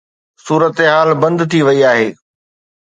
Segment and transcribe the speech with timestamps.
[0.45, 2.09] صورتحال بند ٿي وئي آهي.